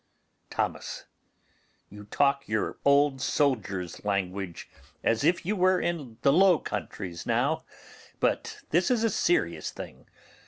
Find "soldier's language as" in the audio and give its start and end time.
3.21-5.23